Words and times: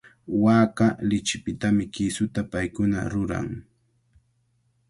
Waaka 0.43 0.87
lichipitami 1.09 1.85
kisuta 1.95 2.41
paykuna 2.51 2.99
ruran. 3.13 3.47